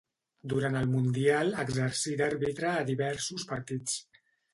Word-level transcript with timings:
Durant 0.51 0.77
el 0.77 0.87
Mundial 0.93 1.53
exercí 1.63 2.13
d'àrbitre 2.21 2.71
a 2.79 2.87
diversos 2.89 3.47
partits. 3.53 4.01